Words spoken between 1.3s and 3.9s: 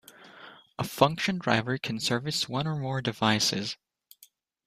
driver can service one or more devices.